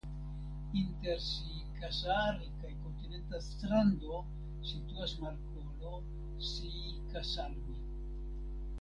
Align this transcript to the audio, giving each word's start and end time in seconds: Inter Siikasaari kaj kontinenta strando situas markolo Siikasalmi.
Inter 0.79 1.19
Siikasaari 1.25 2.47
kaj 2.63 2.71
kontinenta 2.85 3.43
strando 3.49 4.23
situas 4.71 5.17
markolo 5.27 5.95
Siikasalmi. 6.51 7.81